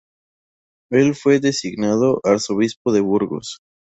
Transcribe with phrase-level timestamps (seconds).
[0.89, 3.59] El fue designado arzobispo de Burgos.